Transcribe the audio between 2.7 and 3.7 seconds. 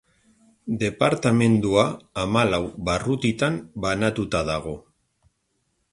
barrutitan